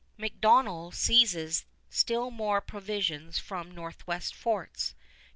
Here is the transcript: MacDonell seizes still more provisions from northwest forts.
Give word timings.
MacDonell 0.17 0.91
seizes 0.95 1.65
still 1.91 2.31
more 2.31 2.59
provisions 2.59 3.37
from 3.37 3.69
northwest 3.69 4.33
forts. 4.33 4.95